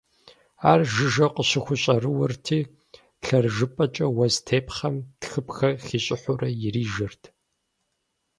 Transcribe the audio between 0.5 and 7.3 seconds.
Ар жыжьэу къыщыхущӀэрыуэрти лъэрыжэпэкӀэ уэс тепхъэм тхыпхъэ хищӀыхьурэ ирижэрт.